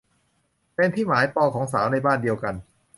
[0.75, 2.55] เป็นที่หมายปองของสาวในบ้านเดียวกัน